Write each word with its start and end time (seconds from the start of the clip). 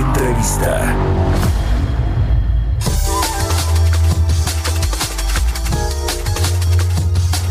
Entrevista. 0.00 0.96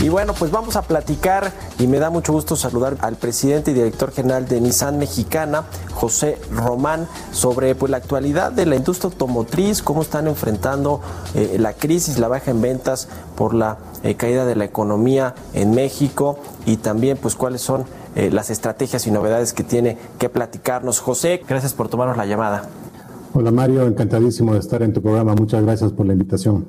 Y 0.02 0.09
bueno, 0.09 0.34
pues 0.34 0.49
vamos 0.49 0.76
a 0.76 0.81
platicar 0.81 1.52
y 1.77 1.85
me 1.85 1.99
da 1.99 2.09
mucho 2.09 2.34
gusto 2.34 2.55
saludar 2.55 2.98
al 3.02 3.17
presidente 3.17 3.70
y 3.70 3.73
director 3.76 4.12
general 4.12 4.48
de 4.48 4.62
Nissan 4.62 4.98
Mexicana, 4.98 5.66
José 5.93 6.40
Román, 6.52 7.07
sobre 7.31 7.76
pues, 7.76 7.91
la 7.91 7.98
actualidad 7.98 8.52
de 8.52 8.66
la 8.66 8.76
industria 8.76 9.12
automotriz, 9.12 9.84
cómo 9.84 10.02
están 10.02 10.27
enfrentando 10.27 11.02
eh, 11.35 11.57
la 11.59 11.73
crisis, 11.73 12.18
la 12.18 12.29
baja 12.29 12.49
en 12.49 12.62
ventas 12.62 13.09
por 13.35 13.54
la 13.54 13.77
eh, 14.02 14.16
caída 14.16 14.45
de 14.45 14.55
la 14.55 14.66
economía 14.66 15.35
en 15.54 15.71
México 15.71 16.40
y 16.66 16.77
también 16.77 17.18
pues 17.18 17.35
cuáles 17.35 17.62
son 17.62 17.85
eh, 18.16 18.31
las 18.31 18.49
estrategias 18.49 19.05
y 19.08 19.12
novedades 19.12 19.54
que 19.54 19.63
tiene 19.63 19.98
que 20.18 20.30
platicarnos. 20.30 20.99
José, 20.99 21.41
gracias 21.48 21.73
por 21.73 21.90
tomarnos 21.90 22.18
la 22.18 22.26
llamada. 22.26 22.63
Hola 23.34 23.52
Mario, 23.52 23.85
encantadísimo 23.85 24.54
de 24.54 24.60
estar 24.60 24.82
en 24.82 24.93
tu 24.93 25.02
programa. 25.02 25.35
Muchas 25.35 25.63
gracias 25.63 25.91
por 25.91 26.07
la 26.07 26.13
invitación. 26.13 26.68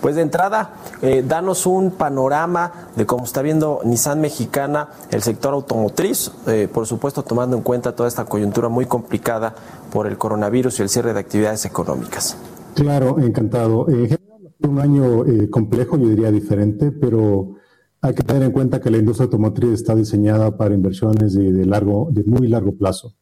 Pues 0.00 0.14
de 0.14 0.22
entrada, 0.22 0.74
eh, 1.02 1.24
danos 1.26 1.66
un 1.66 1.90
panorama 1.90 2.90
de 2.94 3.06
cómo 3.06 3.24
está 3.24 3.42
viendo 3.42 3.80
Nissan 3.84 4.20
Mexicana 4.20 4.88
el 5.10 5.22
sector 5.22 5.54
automotriz, 5.54 6.30
eh, 6.46 6.68
por 6.72 6.86
supuesto 6.86 7.22
tomando 7.22 7.56
en 7.56 7.62
cuenta 7.62 7.96
toda 7.96 8.08
esta 8.08 8.24
coyuntura 8.26 8.68
muy 8.68 8.86
complicada 8.86 9.54
por 9.92 10.06
el 10.06 10.18
coronavirus 10.18 10.78
y 10.78 10.82
el 10.82 10.88
cierre 10.90 11.14
de 11.14 11.20
actividades 11.20 11.64
económicas. 11.64 12.36
Claro, 12.74 13.18
encantado. 13.18 13.88
En 13.88 14.08
general, 14.08 14.54
un 14.60 14.78
año 14.80 15.24
complejo, 15.50 15.96
yo 15.96 16.08
diría 16.08 16.30
diferente, 16.30 16.92
pero 16.92 17.56
hay 18.04 18.14
que 18.14 18.22
tener 18.22 18.42
en 18.42 18.52
cuenta 18.52 18.82
que 18.82 18.90
la 18.90 18.98
industria 18.98 19.24
automotriz 19.24 19.70
está 19.70 19.94
diseñada 19.94 20.58
para 20.58 20.74
inversiones 20.74 21.32
de, 21.32 21.50
de 21.50 21.64
largo, 21.64 22.10
de 22.12 22.22
muy 22.24 22.48
largo 22.48 22.76
plazo. 22.76 23.14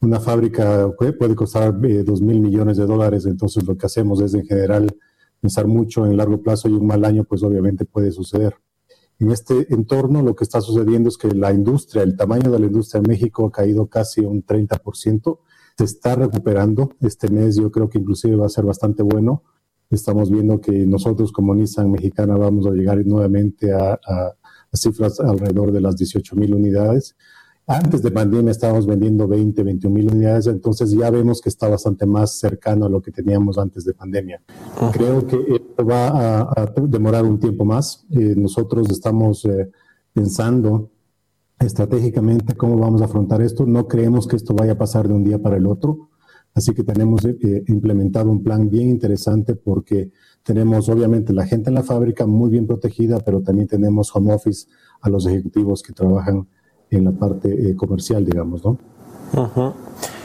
Una 0.00 0.20
fábrica 0.20 0.90
puede 0.96 1.34
costar 1.34 1.78
dos 2.02 2.22
mil 2.22 2.40
millones 2.40 2.78
de 2.78 2.86
dólares, 2.86 3.26
entonces 3.26 3.62
lo 3.66 3.76
que 3.76 3.84
hacemos 3.84 4.22
es 4.22 4.32
en 4.32 4.46
general 4.46 4.96
pensar 5.38 5.66
mucho 5.66 6.06
en 6.06 6.16
largo 6.16 6.40
plazo 6.40 6.70
y 6.70 6.72
un 6.72 6.86
mal 6.86 7.04
año, 7.04 7.24
pues 7.24 7.42
obviamente 7.42 7.84
puede 7.84 8.10
suceder. 8.10 8.56
En 9.18 9.30
este 9.30 9.66
entorno 9.68 10.22
lo 10.22 10.34
que 10.34 10.44
está 10.44 10.62
sucediendo 10.62 11.10
es 11.10 11.18
que 11.18 11.28
la 11.28 11.52
industria, 11.52 12.02
el 12.02 12.16
tamaño 12.16 12.50
de 12.50 12.58
la 12.58 12.66
industria 12.66 13.00
en 13.00 13.10
México 13.10 13.46
ha 13.46 13.52
caído 13.52 13.86
casi 13.88 14.22
un 14.22 14.46
30%, 14.46 15.40
se 15.76 15.84
está 15.84 16.14
recuperando. 16.14 16.88
Este 17.00 17.28
mes 17.28 17.56
yo 17.56 17.70
creo 17.70 17.90
que 17.90 17.98
inclusive 17.98 18.36
va 18.36 18.46
a 18.46 18.48
ser 18.48 18.64
bastante 18.64 19.02
bueno. 19.02 19.42
Estamos 19.92 20.30
viendo 20.30 20.60
que 20.60 20.72
nosotros 20.86 21.30
como 21.30 21.54
Nissan 21.54 21.90
Mexicana 21.90 22.36
vamos 22.36 22.66
a 22.66 22.70
llegar 22.70 23.04
nuevamente 23.06 23.72
a, 23.72 23.92
a, 23.92 24.34
a 24.72 24.76
cifras 24.76 25.20
alrededor 25.20 25.70
de 25.70 25.80
las 25.80 25.96
18 25.96 26.34
mil 26.36 26.54
unidades. 26.54 27.14
Antes 27.66 28.02
de 28.02 28.10
pandemia 28.10 28.50
estábamos 28.50 28.86
vendiendo 28.86 29.28
20, 29.28 29.62
21 29.62 29.94
mil 29.94 30.12
unidades, 30.12 30.48
entonces 30.48 30.90
ya 30.90 31.10
vemos 31.10 31.40
que 31.40 31.48
está 31.48 31.68
bastante 31.68 32.06
más 32.06 32.38
cercano 32.38 32.86
a 32.86 32.88
lo 32.88 33.00
que 33.00 33.12
teníamos 33.12 33.56
antes 33.56 33.84
de 33.84 33.94
pandemia. 33.94 34.42
Creo 34.92 35.24
que 35.26 35.36
esto 35.36 35.86
va 35.86 36.08
a, 36.08 36.40
a, 36.40 36.72
demorar 36.88 37.24
un 37.24 37.38
tiempo 37.38 37.64
más. 37.64 38.04
Eh, 38.10 38.34
nosotros 38.36 38.90
estamos 38.90 39.44
eh, 39.44 39.70
pensando 40.12 40.90
estratégicamente 41.60 42.56
cómo 42.56 42.76
vamos 42.76 43.00
a 43.00 43.04
afrontar 43.04 43.40
esto. 43.40 43.64
No 43.64 43.86
creemos 43.86 44.26
que 44.26 44.36
esto 44.36 44.54
vaya 44.54 44.72
a 44.72 44.78
pasar 44.78 45.06
de 45.06 45.14
un 45.14 45.22
día 45.22 45.40
para 45.40 45.56
el 45.56 45.66
otro. 45.66 46.10
Así 46.54 46.74
que 46.74 46.84
tenemos 46.84 47.24
eh, 47.24 47.64
implementado 47.68 48.30
un 48.30 48.42
plan 48.42 48.68
bien 48.68 48.90
interesante 48.90 49.54
porque 49.54 50.10
tenemos 50.42 50.88
obviamente 50.88 51.32
la 51.32 51.46
gente 51.46 51.70
en 51.70 51.74
la 51.74 51.82
fábrica 51.82 52.26
muy 52.26 52.50
bien 52.50 52.66
protegida, 52.66 53.20
pero 53.20 53.40
también 53.42 53.68
tenemos 53.68 54.14
home 54.14 54.34
office 54.34 54.66
a 55.00 55.08
los 55.08 55.26
ejecutivos 55.26 55.82
que 55.82 55.92
trabajan 55.92 56.46
en 56.90 57.04
la 57.04 57.12
parte 57.12 57.70
eh, 57.70 57.74
comercial, 57.74 58.24
digamos, 58.24 58.64
¿no? 58.64 58.78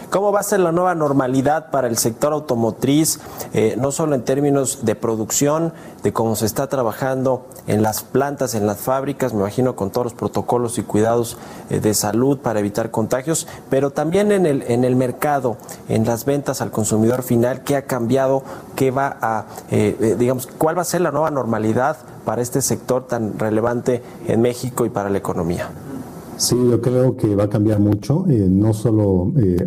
¿Cómo 0.10 0.32
va 0.32 0.40
a 0.40 0.44
ser 0.44 0.62
la 0.62 0.72
nueva 0.72 0.96
normalidad 0.96 1.70
para 1.70 1.90
el 1.90 1.98
sector 1.98 2.32
automotriz, 2.32 3.20
eh, 3.54 3.76
no 3.78 3.92
solo 3.92 4.16
en 4.16 4.24
términos 4.24 4.86
de 4.86 4.96
producción, 4.96 5.74
de 6.02 6.14
cómo 6.14 6.38
se 6.38 6.46
está 6.46 6.68
trabajando 6.68 7.46
en 7.68 7.84
las 7.84 8.04
plantas, 8.04 8.56
en 8.56 8.66
las 8.66 8.78
fábricas, 8.78 9.34
me 9.34 9.42
imagino 9.42 9.76
con 9.76 9.90
todos 9.90 10.06
los 10.06 10.14
protocolos 10.14 10.78
y 10.78 10.84
cuidados 10.84 11.38
eh, 11.70 11.82
de 11.82 11.94
salud 11.94 12.38
para 12.38 12.62
evitar 12.62 12.90
contagios, 12.90 13.48
pero 13.70 13.92
también 13.92 14.32
en 14.32 14.46
el, 14.46 14.64
en 14.70 14.86
el 14.86 14.96
mercado, 14.96 15.58
en 15.90 16.06
las 16.06 16.24
ventas 16.24 16.62
al 16.62 16.72
consumidor 16.72 17.22
final, 17.22 17.66
qué 17.66 17.76
ha 17.76 17.82
cambiado, 17.82 18.44
qué 18.78 18.92
va 18.92 19.18
a, 19.22 19.46
eh, 19.72 20.16
digamos, 20.18 20.48
cuál 20.48 20.78
va 20.78 20.84
a 20.84 20.86
ser 20.86 21.02
la 21.02 21.12
nueva 21.12 21.32
normalidad 21.32 21.98
para 22.24 22.42
este 22.42 22.62
sector 22.62 23.08
tan 23.08 23.38
relevante 23.38 24.02
en 24.26 24.42
México 24.42 24.86
y 24.86 24.90
para 24.90 25.10
la 25.10 25.18
economía? 25.18 25.70
Sí, 26.38 26.56
yo 26.56 26.80
creo 26.80 27.18
que 27.18 27.36
va 27.36 27.46
a 27.46 27.50
cambiar 27.50 27.80
mucho, 27.80 28.28
eh, 28.28 28.48
no 28.48 28.72
solo 28.72 29.34
eh, 29.38 29.58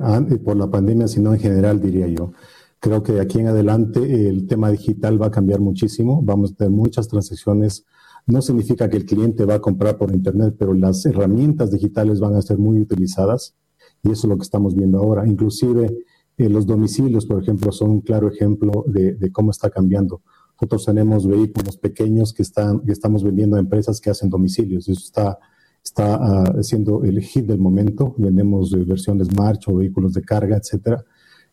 por 0.45 0.57
la 0.57 0.71
pandemia, 0.71 1.09
sino 1.09 1.35
en 1.35 1.41
general, 1.41 1.81
diría 1.81 2.07
yo. 2.07 2.33
Creo 2.79 3.03
que 3.03 3.21
aquí 3.21 3.41
en 3.41 3.49
adelante 3.49 4.29
el 4.29 4.47
tema 4.47 4.71
digital 4.71 5.21
va 5.21 5.27
a 5.27 5.31
cambiar 5.33 5.59
muchísimo, 5.61 6.23
vamos 6.23 6.53
a 6.53 6.55
tener 6.55 6.71
muchas 6.71 7.09
transacciones. 7.09 7.85
No 8.27 8.41
significa 8.41 8.89
que 8.89 8.99
el 8.99 9.05
cliente 9.05 9.45
va 9.45 9.55
a 9.55 9.61
comprar 9.61 9.99
por 9.99 10.15
Internet, 10.15 10.55
pero 10.57 10.73
las 10.73 11.05
herramientas 11.07 11.73
digitales 11.73 12.21
van 12.21 12.37
a 12.37 12.43
ser 12.43 12.59
muy 12.59 12.79
utilizadas 12.81 13.57
y 14.05 14.13
eso 14.13 14.27
es 14.27 14.31
lo 14.31 14.37
que 14.37 14.45
estamos 14.45 14.77
viendo 14.77 14.99
ahora. 14.99 15.27
Inclusive 15.27 15.93
eh, 16.39 16.49
los 16.49 16.67
domicilios, 16.67 17.27
por 17.27 17.43
ejemplo, 17.43 17.73
son 17.73 17.91
un 17.91 18.01
claro 18.01 18.29
ejemplo 18.29 18.85
de, 18.87 19.15
de, 19.15 19.33
cómo 19.33 19.51
está 19.51 19.71
cambiando. 19.71 20.23
Nosotros 20.53 20.85
tenemos 20.85 21.27
vehículos 21.27 21.77
pequeños 21.79 22.33
que, 22.33 22.43
están, 22.43 22.81
que 22.81 22.93
estamos 22.93 23.25
vendiendo 23.25 23.57
a 23.57 23.61
empresas 23.61 24.01
que 24.01 24.11
hacen 24.11 24.31
domicilios. 24.31 24.89
Eso 24.89 25.01
está 25.01 25.39
está 25.83 26.53
uh, 26.59 26.63
siendo 26.63 27.05
el 27.05 27.21
hit 27.21 27.47
del 27.47 27.59
momento. 27.59 28.15
Vendemos 28.19 28.73
eh, 28.73 28.85
versiones 28.85 29.35
March 29.37 29.69
o 29.69 29.77
vehículos 29.77 30.13
de 30.13 30.23
carga, 30.23 30.57
etcétera. 30.57 31.05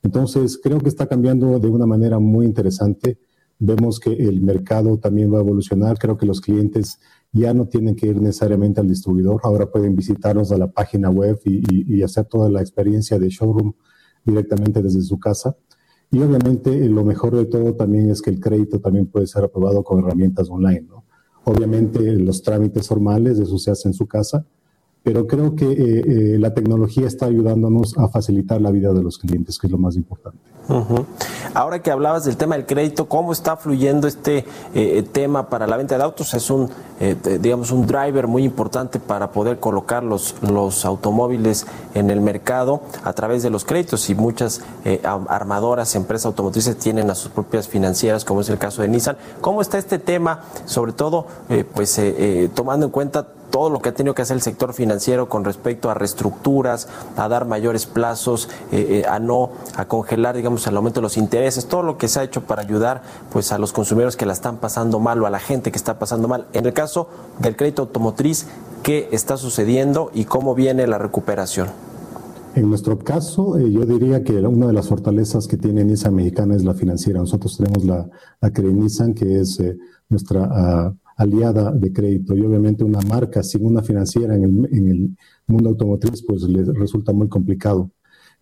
Entonces, 0.04 0.60
creo 0.62 0.80
que 0.80 0.90
está 0.90 1.08
cambiando 1.08 1.60
de 1.60 1.68
una 1.68 1.86
manera 1.86 2.20
muy 2.20 2.46
interesante. 2.46 3.18
Vemos 3.60 4.00
que 4.00 4.12
el 4.12 4.42
mercado 4.42 5.00
también 5.00 5.34
va 5.34 5.38
a 5.38 5.42
evolucionar. 5.42 5.98
Creo 5.98 6.18
que 6.18 6.28
los 6.28 6.42
clientes 6.42 7.00
ya 7.32 7.54
no 7.54 7.68
tienen 7.68 7.96
que 7.96 8.08
ir 8.08 8.22
necesariamente 8.22 8.80
al 8.80 8.88
distribuidor. 8.88 9.42
Ahora 9.44 9.72
pueden 9.72 9.96
visitarnos 9.96 10.52
a 10.52 10.58
la 10.58 10.68
página 10.68 11.10
web 11.10 11.40
y, 11.44 11.64
y, 11.74 11.98
y 11.98 12.04
hacer 12.04 12.26
toda 12.26 12.50
la 12.50 12.62
experiencia 12.62 13.18
de 13.18 13.30
showroom 13.30 13.74
directamente 14.24 14.82
desde 14.82 15.02
su 15.02 15.18
casa. 15.20 15.56
Y 16.12 16.20
obviamente 16.20 16.88
lo 16.88 17.04
mejor 17.04 17.36
de 17.36 17.46
todo 17.46 17.74
también 17.74 18.10
es 18.10 18.22
que 18.22 18.30
el 18.30 18.40
crédito 18.40 18.80
también 18.80 19.08
puede 19.08 19.28
ser 19.28 19.44
aprobado 19.44 19.84
con 19.84 20.00
herramientas 20.00 20.50
online, 20.50 20.86
¿no? 20.88 21.07
Obviamente 21.48 22.02
los 22.18 22.42
trámites 22.44 22.90
formales, 22.90 23.40
eso 23.40 23.58
se 23.58 23.72
hace 23.72 23.88
en 23.88 23.94
su 23.94 24.06
casa, 24.06 24.46
pero 25.02 25.26
creo 25.26 25.56
que 25.56 25.64
eh, 25.64 25.76
eh, 25.76 26.38
la 26.38 26.54
tecnología 26.54 27.08
está 27.08 27.28
ayudándonos 27.28 27.98
a 27.98 28.10
facilitar 28.10 28.60
la 28.60 28.70
vida 28.70 28.92
de 28.92 29.02
los 29.02 29.18
clientes, 29.18 29.58
que 29.58 29.68
es 29.68 29.72
lo 29.72 29.78
más 29.78 29.96
importante. 29.96 30.40
Uh-huh. 30.70 31.06
Ahora 31.54 31.82
que 31.82 31.92
hablabas 31.92 32.26
del 32.26 32.38
tema 32.38 32.56
del 32.56 32.66
crédito, 32.66 33.08
¿cómo 33.08 33.32
está 33.32 33.58
fluyendo 33.58 34.08
este 34.08 34.46
eh, 34.74 35.08
tema 35.12 35.50
para 35.50 35.66
la 35.66 35.78
venta 35.78 35.98
de 35.98 36.04
autos? 36.04 36.34
Es 36.34 36.50
un, 36.50 36.70
eh, 37.00 37.16
digamos, 37.42 37.72
un 37.72 37.88
driver 37.88 38.28
muy 38.28 38.44
importante 38.44 39.00
para 39.00 39.32
poder 39.32 39.60
colocar 39.60 40.04
los, 40.04 40.36
los 40.42 40.86
automóviles 40.86 41.66
en 41.94 42.10
el 42.10 42.22
mercado 42.22 42.82
a 43.04 43.14
través 43.14 43.44
de 43.44 43.50
los 43.50 43.66
créditos 43.66 44.10
y 44.10 44.16
muchas 44.16 44.62
eh, 44.86 45.02
armadoras, 45.04 45.96
empresas 45.96 46.28
automotrices 46.28 46.78
tienen 46.78 47.10
a 47.10 47.16
sus 47.16 47.32
propias 47.32 47.68
financieras, 47.68 48.26
como 48.26 48.42
es 48.42 48.50
el 48.50 48.58
caso 48.58 48.82
de 48.82 48.90
Nissan. 48.90 49.18
¿Cómo 49.42 49.62
está 49.62 49.78
este 49.78 50.00
tema, 50.00 50.44
sobre 50.66 50.92
todo, 50.92 51.28
eh, 51.50 51.64
pues 51.64 52.00
tomando 52.54 52.88
en 52.88 52.92
cuenta 52.92 53.26
todo 53.50 53.70
lo 53.70 53.80
que 53.80 53.90
ha 53.90 53.94
tenido 53.94 54.14
que 54.14 54.22
hacer 54.22 54.36
el 54.36 54.42
sector 54.42 54.74
financiero 54.74 55.30
con 55.30 55.44
respecto 55.44 55.90
a 55.90 55.94
reestructuras, 55.94 56.88
a 57.16 57.28
dar 57.28 57.46
mayores 57.46 57.86
plazos, 57.86 58.50
eh, 58.72 59.04
eh, 59.04 59.08
a 59.08 59.20
no, 59.20 59.52
a 59.76 59.86
congelar, 59.86 60.36
digamos, 60.36 60.57
el 60.66 60.76
aumento 60.76 61.00
de 61.00 61.04
los 61.04 61.18
intereses, 61.18 61.68
todo 61.68 61.84
lo 61.84 61.98
que 61.98 62.08
se 62.08 62.20
ha 62.20 62.24
hecho 62.24 62.42
para 62.42 62.64
ayudar 62.64 63.04
pues 63.32 63.52
a 63.52 63.60
los 63.60 63.74
consumidores 63.74 64.16
que 64.16 64.26
la 64.26 64.34
están 64.34 64.58
pasando 64.58 65.00
mal 65.00 65.22
o 65.22 65.28
a 65.28 65.30
la 65.30 65.40
gente 65.40 65.72
que 65.72 65.78
está 65.78 66.00
pasando 66.00 66.28
mal. 66.28 66.48
En 66.54 66.66
el 66.66 66.74
caso 66.74 67.10
del 67.40 67.56
crédito 67.56 67.84
automotriz, 67.84 68.48
¿qué 68.82 69.10
está 69.12 69.38
sucediendo 69.38 70.10
y 70.14 70.26
cómo 70.26 70.56
viene 70.56 70.88
la 70.88 70.98
recuperación? 70.98 71.68
En 72.56 72.70
nuestro 72.70 72.98
caso, 72.98 73.60
eh, 73.60 73.72
yo 73.72 73.86
diría 73.86 74.24
que 74.24 74.34
una 74.40 74.66
de 74.66 74.74
las 74.74 74.88
fortalezas 74.88 75.46
que 75.46 75.58
tiene 75.58 75.84
Nissan 75.84 76.16
Mexicana 76.16 76.56
es 76.56 76.64
la 76.64 76.74
financiera. 76.74 77.20
Nosotros 77.20 77.56
tenemos 77.56 77.86
la, 77.86 78.10
la 78.42 78.50
Nissan, 78.50 79.14
que 79.14 79.42
es 79.42 79.60
eh, 79.60 79.78
nuestra 80.10 80.88
uh, 80.90 80.98
aliada 81.18 81.72
de 81.72 81.92
crédito 81.92 82.36
y 82.36 82.42
obviamente 82.42 82.84
una 82.84 83.02
marca 83.02 83.44
sin 83.44 83.66
una 83.66 83.82
financiera 83.82 84.36
en 84.36 84.44
el, 84.44 84.70
en 84.72 84.88
el 84.88 85.18
mundo 85.48 85.70
automotriz 85.70 86.24
pues 86.24 86.44
le 86.44 86.64
resulta 86.64 87.12
muy 87.12 87.28
complicado. 87.28 87.92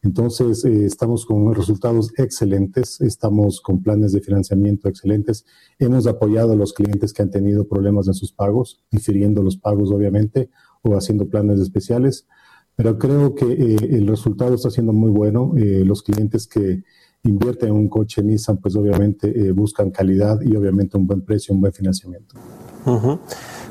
Entonces, 0.05 0.63
eh, 0.65 0.85
estamos 0.85 1.25
con 1.25 1.55
resultados 1.55 2.13
excelentes, 2.17 3.01
estamos 3.01 3.59
con 3.59 3.81
planes 3.81 4.11
de 4.11 4.21
financiamiento 4.21 4.87
excelentes. 4.87 5.45
Hemos 5.79 6.05
apoyado 6.05 6.53
a 6.53 6.55
los 6.55 6.73
clientes 6.73 7.11
que 7.11 7.23
han 7.23 7.31
tenido 7.31 7.67
problemas 7.67 8.07
en 8.07 8.13
sus 8.13 8.31
pagos, 8.31 8.83
difiriendo 8.91 9.41
los 9.41 9.57
pagos, 9.57 9.91
obviamente, 9.91 10.51
o 10.83 10.95
haciendo 10.95 11.27
planes 11.27 11.59
especiales. 11.59 12.27
Pero 12.75 12.99
creo 12.99 13.33
que 13.33 13.45
eh, 13.51 13.77
el 13.81 14.05
resultado 14.05 14.53
está 14.53 14.69
siendo 14.69 14.93
muy 14.93 15.09
bueno. 15.09 15.53
Eh, 15.57 15.83
los 15.83 16.03
clientes 16.03 16.45
que 16.45 16.83
invierten 17.23 17.69
en 17.69 17.75
un 17.75 17.89
coche 17.89 18.21
Nissan, 18.21 18.57
pues 18.57 18.75
obviamente 18.75 19.51
buscan 19.53 19.89
calidad 19.89 20.39
y 20.43 20.55
obviamente 20.55 20.95
un 20.95 21.07
buen 21.07 21.21
precio, 21.21 21.55
un 21.55 21.61
buen 21.61 21.73
financiamiento. 21.73 22.35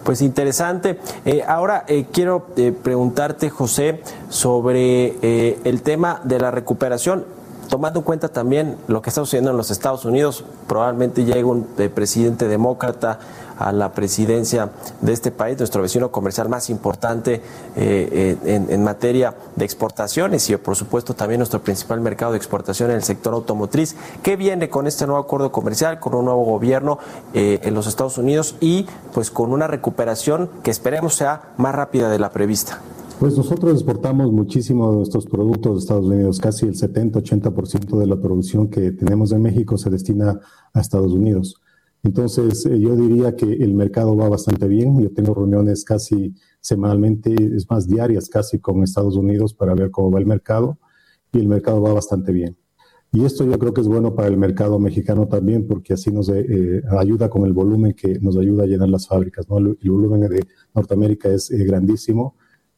Pues 0.05 0.21
interesante. 0.21 0.99
Eh, 1.25 1.43
ahora 1.47 1.85
eh, 1.89 2.05
quiero 2.13 2.47
eh, 2.57 2.73
preguntarte, 2.73 3.49
José, 3.49 4.03
sobre 4.29 5.59
el 5.69 5.83
tema 5.83 6.21
de 6.25 6.39
la 6.39 6.51
recuperación 6.51 7.25
tomando 7.75 7.99
en 7.99 8.05
cuenta 8.05 8.29
también 8.29 8.77
lo 8.87 9.03
que 9.03 9.11
está 9.11 9.23
sucediendo 9.23 9.51
en 9.51 9.57
los 9.57 9.73
Estados 9.73 10.05
Unidos, 10.05 10.45
probablemente 10.69 11.25
llegue 11.25 11.43
un 11.43 11.65
presidente 11.93 12.47
demócrata 12.47 13.19
a 13.59 13.73
la 13.73 13.93
presidencia 13.93 14.71
de 15.01 15.13
este 15.13 15.33
país, 15.33 15.59
nuestro 15.59 15.83
vecino 15.83 16.13
comercial 16.13 16.49
más 16.49 16.71
importante 16.71 17.43
en, 17.75 18.71
en, 18.71 18.85
materia 18.85 19.35
de 19.57 19.65
exportaciones 19.65 20.49
y 20.51 20.57
por 20.57 20.77
supuesto 20.77 21.15
también 21.15 21.41
nuestro 21.41 21.63
principal 21.63 22.01
mercado 22.01 22.31
de 22.31 22.39
exportación 22.39 22.91
en 22.91 22.97
el 22.99 23.03
sector 23.03 23.35
automotriz. 23.35 23.97
¿Qué 24.23 24.37
viene 24.37 24.69
con 24.69 24.87
este 24.87 25.05
nuevo 25.09 25.21
acuerdo 25.21 25.51
comercial, 25.51 25.99
con 25.99 26.15
un 26.15 26.27
nuevo 26.27 26.45
gobierno 26.45 27.01
en 27.33 27.75
los 27.75 27.89
Estados 27.89 28.19
Unidos 28.19 28.55
y 28.61 28.87
pues 29.13 29.33
con 29.33 29.53
una 29.53 29.67
recuperación 29.67 30.49
que 30.63 30.71
esperemos 30.71 31.17
sea 31.17 31.43
más 31.57 31.75
rápida 31.75 32.09
de 32.09 32.21
la 32.21 32.31
prevista? 32.31 32.79
Pues 33.19 33.37
nosotros 33.39 33.73
exportamos 33.73 34.33
muchísimo 34.33 34.91
de 34.91 34.97
nuestros 34.97 35.25
productos 35.27 35.75
de 35.75 35.79
Estados 35.79 36.07
Unidos, 36.07 36.41
casi 36.41 36.67
el 36.67 36.75
70-80% 36.75 37.99
de 37.99 38.07
la 38.07 38.21
producción 38.21 38.69
que 38.69 38.91
tenemos 38.91 39.33
en 39.33 39.41
México 39.41 39.79
se 39.79 39.89
destina 39.89 40.41
a 40.73 40.81
Estados 40.81 41.13
Unidos. 41.13 41.61
Entonces, 42.03 42.67
eh, 42.67 42.79
yo 42.79 42.95
diría 42.97 43.35
que 43.35 43.51
el 43.51 43.73
mercado 43.73 44.15
va 44.15 44.29
bastante 44.29 44.69
bien. 44.69 45.01
Yo 45.01 45.11
tengo 45.11 45.33
reuniones 45.33 45.85
casi 45.85 46.35
semanalmente, 46.61 47.35
es 47.35 47.69
más 47.71 47.87
diarias 47.87 48.29
casi 48.29 48.59
con 48.59 48.83
Estados 48.83 49.17
Unidos 49.17 49.55
para 49.55 49.75
ver 49.75 49.91
cómo 49.91 50.11
va 50.11 50.19
el 50.19 50.27
mercado 50.27 50.79
y 51.33 51.39
el 51.39 51.49
mercado 51.49 51.81
va 51.81 51.95
bastante 51.95 52.31
bien. 52.31 52.57
Y 53.11 53.25
esto 53.25 53.45
yo 53.45 53.59
creo 53.59 53.73
que 53.73 53.81
es 53.81 53.89
bueno 53.89 54.15
para 54.15 54.29
el 54.29 54.37
mercado 54.37 54.79
mexicano 54.79 55.29
también 55.29 55.67
porque 55.69 55.95
así 55.95 56.11
nos 56.11 56.29
eh, 56.29 56.83
ayuda 56.99 57.31
con 57.31 57.47
el 57.47 57.53
volumen 57.53 57.95
que 57.95 58.19
nos 58.19 58.37
ayuda 58.37 58.65
a 58.65 58.67
llenar 58.67 58.89
las 58.89 59.07
fábricas. 59.07 59.49
¿no? 59.49 59.59
El, 59.59 59.79
volumen 59.85 60.21
de 60.23 60.45
Norteamérica 60.75 61.29
es 61.29 61.51
eh, 61.51 61.65
grandísimo 61.65 62.35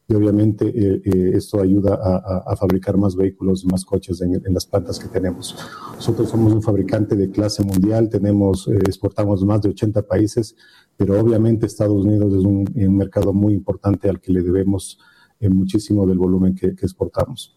y 0.09 0.13
obviamente 0.13 0.67
eh, 0.67 1.01
eh, 1.03 1.31
esto 1.33 1.59
ayuda 1.59 1.95
a, 1.95 2.55
fabricar 2.55 2.97
más 2.97 3.15
vehículos, 3.15 3.65
más 3.65 3.83
coches 3.83 4.21
en, 4.21 4.41
las 4.53 4.65
plantas 4.65 4.99
que 4.99 5.09
tenemos. 5.09 5.55
Nosotros 5.95 6.29
somos 6.29 6.53
un 6.53 6.61
fabricante 6.61 7.15
de 7.15 7.29
clase 7.29 7.61
mundial, 7.61 8.07
tenemos, 8.07 8.69
eh, 8.69 8.77
exportamos 8.85 9.43
más 9.43 9.61
de 9.61 9.69
80 9.69 10.03
países, 10.03 10.55
pero 10.95 11.19
obviamente 11.19 11.65
Estados 11.65 12.05
Unidos 12.05 12.33
es 12.33 12.45
un, 12.45 12.65
mercado 12.95 13.33
muy 13.33 13.53
importante 13.53 14.09
al 14.09 14.21
que 14.21 14.31
le 14.31 14.41
debemos 14.41 14.97
muchísimo 15.41 16.07
del 16.07 16.17
volumen 16.17 16.55
que, 16.55 16.67
exportamos. 16.67 17.55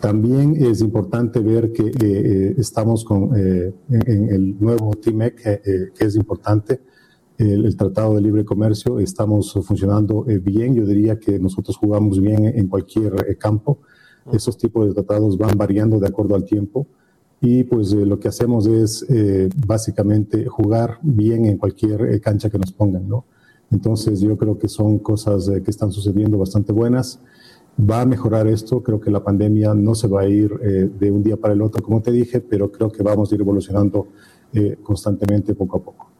También 0.00 0.56
es 0.56 0.80
importante 0.80 1.38
ver 1.38 1.72
que 1.72 2.54
estamos 2.58 3.04
con 3.04 3.34
en, 3.34 4.28
el 4.28 4.60
nuevo 4.60 4.90
TIMEC, 4.94 5.94
que 5.94 6.04
es 6.04 6.16
importante 6.16 6.80
el, 7.50 7.76
Tratado 7.76 8.14
de 8.14 8.20
Libre 8.20 8.44
Comercio, 8.44 8.98
estamos 9.00 9.52
funcionando 9.64 10.24
eh, 10.28 10.38
bien. 10.38 10.74
Yo 10.74 10.86
diría 10.86 11.18
que 11.18 11.38
nosotros 11.38 11.76
jugamos 11.76 12.20
bien 12.20 12.46
en 12.46 12.68
cualquier 12.68 13.14
eh, 13.28 13.36
campo. 13.36 13.78
Esos 14.32 14.56
tipos 14.56 14.86
de 14.86 14.94
tratados 14.94 15.36
van 15.36 15.56
variando 15.56 15.98
de 15.98 16.06
acuerdo 16.06 16.36
al 16.36 16.44
tiempo 16.44 16.86
y 17.40 17.64
pues 17.64 17.92
eh, 17.92 18.06
lo 18.06 18.20
que 18.20 18.28
hacemos 18.28 18.66
es 18.66 19.04
básicamente 19.66 20.46
jugar 20.46 20.98
bien 21.02 21.44
en 21.46 21.58
cualquier 21.58 22.20
cancha 22.20 22.48
que 22.48 22.58
nos 22.58 22.70
pongan, 22.70 23.08
¿no? 23.08 23.24
Entonces 23.72 24.20
yo 24.20 24.36
creo 24.36 24.56
que 24.58 24.68
son 24.68 24.98
cosas 24.98 25.50
que 25.64 25.70
están 25.70 25.90
sucediendo 25.90 26.38
bastante 26.38 26.72
buenas. 26.72 27.18
Va 27.80 28.02
a 28.02 28.06
mejorar 28.06 28.46
esto, 28.46 28.80
creo 28.82 29.00
que 29.00 29.10
la 29.10 29.24
pandemia 29.24 29.74
no 29.74 29.96
se 29.96 30.06
va 30.06 30.20
a 30.20 30.28
ir 30.28 30.56
de 31.00 31.10
un 31.10 31.22
día 31.22 31.36
para 31.36 31.54
el 31.54 31.62
otro, 31.62 31.82
como 31.82 32.00
te 32.00 32.12
dije, 32.12 32.40
pero 32.40 32.70
creo 32.70 32.92
que 32.92 33.02
vamos 33.02 33.32
a 33.32 33.34
ir 33.34 33.40
evolucionando 33.40 34.06
constantemente 34.84 35.54
poco 35.54 35.78
a 35.78 35.82
poco. 35.82 36.11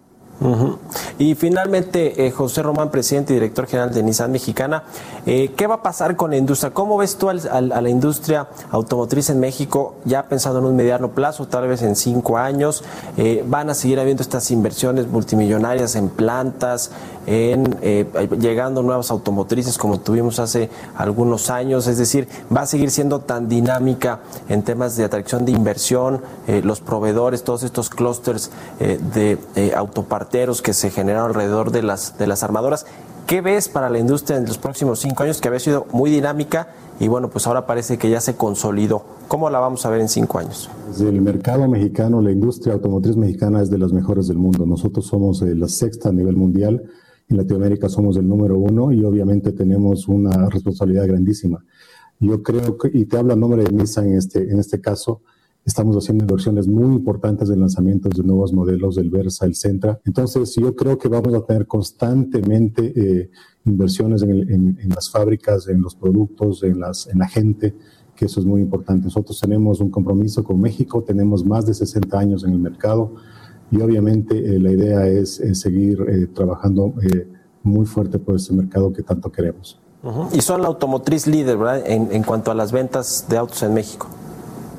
Y 1.18 1.34
finalmente, 1.34 2.26
eh, 2.26 2.30
José 2.30 2.62
Román, 2.62 2.90
presidente 2.90 3.32
y 3.32 3.36
director 3.36 3.66
general 3.66 3.92
de 3.92 4.02
Nissan 4.02 4.32
Mexicana, 4.32 4.84
eh, 5.24 5.52
¿qué 5.56 5.66
va 5.66 5.76
a 5.76 5.82
pasar 5.82 6.16
con 6.16 6.30
la 6.30 6.36
industria? 6.36 6.72
¿Cómo 6.72 6.96
ves 6.96 7.16
tú 7.16 7.28
a 7.28 7.34
la 7.34 7.88
industria 7.88 8.48
automotriz 8.70 9.30
en 9.30 9.38
México, 9.38 9.94
ya 10.04 10.24
pensando 10.24 10.58
en 10.58 10.64
un 10.64 10.76
mediano 10.76 11.10
plazo, 11.10 11.46
tal 11.46 11.68
vez 11.68 11.82
en 11.82 11.94
cinco 11.94 12.38
años? 12.38 12.82
Eh, 13.16 13.44
¿Van 13.46 13.70
a 13.70 13.74
seguir 13.74 14.00
habiendo 14.00 14.22
estas 14.22 14.50
inversiones 14.50 15.06
multimillonarias 15.06 15.94
en 15.94 16.08
plantas, 16.08 16.90
en 17.26 17.76
llegando 18.40 18.82
nuevas 18.82 19.12
automotrices 19.12 19.78
como 19.78 20.00
tuvimos 20.00 20.40
hace 20.40 20.70
algunos 20.96 21.50
años? 21.50 21.86
Es 21.86 21.98
decir, 21.98 22.28
¿va 22.54 22.62
a 22.62 22.66
seguir 22.66 22.90
siendo 22.90 23.20
tan 23.20 23.48
dinámica 23.48 24.20
en 24.48 24.62
temas 24.62 24.96
de 24.96 25.04
atracción 25.04 25.44
de 25.44 25.52
inversión, 25.52 26.22
los 26.48 26.80
proveedores, 26.80 27.44
todos 27.44 27.62
estos 27.62 27.90
clústeres 27.90 28.50
de 28.80 29.38
autopartes? 29.76 30.31
Que 30.32 30.73
se 30.73 30.90
generaron 30.90 31.29
alrededor 31.29 31.73
de 31.73 31.82
las, 31.82 32.17
de 32.17 32.26
las 32.26 32.43
armadoras. 32.43 32.87
¿Qué 33.26 33.43
ves 33.43 33.69
para 33.69 33.90
la 33.90 33.99
industria 33.99 34.38
en 34.38 34.46
los 34.46 34.56
próximos 34.56 34.99
cinco 34.99 35.25
años 35.25 35.40
que 35.40 35.49
había 35.49 35.61
sido 35.61 35.87
muy 35.93 36.11
dinámica 36.11 36.69
y 36.99 37.06
bueno, 37.06 37.29
pues 37.29 37.46
ahora 37.46 37.67
parece 37.67 37.99
que 37.99 38.08
ya 38.08 38.19
se 38.20 38.34
consolidó? 38.34 39.05
¿Cómo 39.29 39.50
la 39.50 39.58
vamos 39.58 39.84
a 39.84 39.90
ver 39.90 40.00
en 40.00 40.08
cinco 40.08 40.38
años? 40.38 40.70
el 40.99 41.20
mercado 41.20 41.69
mexicano, 41.69 42.23
la 42.23 42.31
industria 42.31 42.75
automotriz 42.75 43.14
mexicana 43.14 43.61
es 43.61 43.69
de 43.69 43.76
las 43.76 43.93
mejores 43.93 44.26
del 44.26 44.38
mundo. 44.38 44.64
Nosotros 44.64 45.06
somos 45.06 45.43
la 45.43 45.69
sexta 45.69 46.08
a 46.08 46.12
nivel 46.12 46.37
mundial. 46.37 46.82
En 47.28 47.37
Latinoamérica 47.37 47.90
somos 47.90 48.17
el 48.17 48.26
número 48.26 48.58
uno 48.58 48.90
y 48.90 49.05
obviamente 49.05 49.52
tenemos 49.52 50.08
una 50.08 50.49
responsabilidad 50.49 51.06
grandísima. 51.06 51.62
Yo 52.20 52.43
creo 52.43 52.78
que, 52.78 52.90
y 52.93 53.05
te 53.05 53.19
hablo 53.19 53.35
a 53.35 53.37
nombre 53.37 53.64
de 53.64 53.73
Nissan 53.73 54.06
en 54.08 54.17
este, 54.17 54.50
en 54.50 54.58
este 54.58 54.81
caso, 54.81 55.20
Estamos 55.64 55.97
haciendo 55.97 56.25
inversiones 56.25 56.67
muy 56.67 56.93
importantes 56.97 57.49
en 57.49 57.61
lanzamientos 57.61 58.14
de 58.14 58.25
nuevos 58.25 58.53
modelos 58.53 58.97
del 58.97 59.11
Versa, 59.11 59.47
el 59.47 59.55
Centra. 59.55 60.00
Entonces, 60.05 60.56
yo 60.56 60.75
creo 60.75 60.99
que 60.99 61.09
vamos 61.09 61.32
a 61.35 61.43
tener 61.43 61.69
constantemente 61.69 62.93
eh, 62.97 63.31
inversiones 63.64 64.23
en, 64.23 64.76
las 64.93 65.09
fábricas, 65.09 65.69
en 65.69 65.81
los 65.81 65.94
productos, 65.94 66.64
en, 66.64 66.81
las, 66.81 67.06
en 67.06 67.20
la 67.20 67.29
gente, 67.29 67.76
que 68.17 68.25
eso 68.25 68.41
es 68.41 68.47
muy 68.47 68.61
importante. 68.61 69.05
Nosotros 69.05 69.38
tenemos 69.38 69.81
un 69.81 69.90
compromiso 69.90 70.42
con 70.42 70.61
México, 70.61 71.04
tenemos 71.04 71.45
más 71.45 71.64
de 71.64 71.75
60 71.75 72.19
años 72.19 72.42
en 72.42 72.50
el 72.50 72.59
mercado 72.59 73.14
y 73.71 73.81
obviamente 73.81 74.37
eh, 74.37 74.59
la 74.59 74.73
idea 74.73 75.07
es, 75.07 75.40
seguir 75.52 76.04
eh, 76.09 76.26
trabajando 76.26 76.92
muy 77.62 77.87
fuerte 77.87 78.19
por 78.19 78.35
este 78.35 78.52
mercado 78.52 78.92
que 78.92 79.04
tanto 79.04 79.31
queremos. 79.31 79.78
Y 80.33 80.40
son 80.40 80.62
la 80.62 80.66
automotriz 80.66 81.28
líder, 81.28 81.57
¿verdad? 81.57 81.85
en 81.87 82.25
cuanto 82.25 82.50
a 82.50 82.54
las 82.54 82.73
ventas 82.73 83.26
de 83.28 83.37
autos 83.37 83.62
en 83.62 83.75
México. 83.75 84.09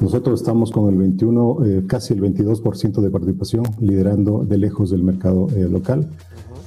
Nosotros 0.04 0.42
estamos 0.42 0.70
con 0.70 0.90
el 0.90 0.98
21, 0.98 1.66
eh, 1.66 1.84
casi 1.88 2.14
el 2.14 2.20
22% 2.22 3.00
de 3.00 3.10
participación, 3.10 3.64
liderando 3.80 4.44
de 4.44 4.58
lejos 4.58 4.92
del 4.92 5.02
mercado 5.02 5.48
eh, 5.56 5.62
local. 5.62 6.06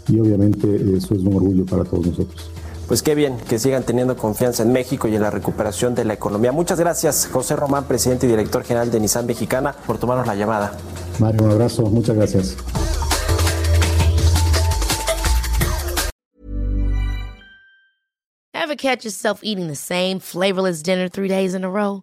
Y 0.09 0.19
obviamente 0.19 0.75
eso 0.97 1.15
es 1.15 1.21
un 1.21 1.37
orgullo 1.37 1.67
para 1.67 1.85
todos 1.85 2.07
nosotros. 2.07 2.51
Pues 2.89 3.03
qué 3.03 3.15
bien 3.15 3.37
que 3.47 3.59
sigan 3.59 3.83
teniendo 3.83 4.17
confianza 4.17 4.63
en 4.63 4.73
México 4.73 5.07
y 5.07 5.17
en 5.17 5.21
la 5.21 5.31
recuperación 5.31 5.95
de 5.95 6.07
la 6.07 6.15
economía. 6.15 6.51
Muchas 6.51 6.81
gracias, 6.81 7.29
José 7.31 7.57
Román, 7.57 7.85
presidente 7.85 8.27
y 8.27 8.31
director 8.31 8.65
general 8.65 8.91
de 8.91 9.01
Nissan 9.01 9.27
Mexicana, 9.27 9.75
por 9.87 9.99
tomarnos 9.99 10.27
la 10.27 10.35
llamada. 10.35 10.73
Mario, 11.19 11.43
un 11.45 11.51
abrazo. 11.51 11.83
Muchas 11.83 12.17
gracias. 12.17 12.57
Ever 18.55 18.77
catch 18.77 19.05
yourself 19.05 19.41
eating 19.43 19.69
the 19.69 19.77
same 19.77 20.21
flavorless 20.21 20.83
dinner 20.83 21.11
three 21.11 21.29
days 21.29 21.55
in 21.55 21.65
a 21.65 21.69
row? 21.69 22.03